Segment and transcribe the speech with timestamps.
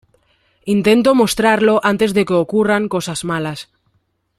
[0.75, 3.59] Intento mostrarlo antes de que ocurran cosas malas.